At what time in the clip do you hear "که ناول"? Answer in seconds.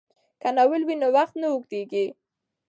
0.41-0.81